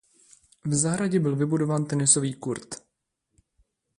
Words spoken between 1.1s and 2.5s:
byl vybudován tenisový